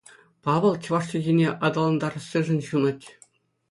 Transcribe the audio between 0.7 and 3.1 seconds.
чӑваш чӗлхине аталантарассишӗн ҫунать.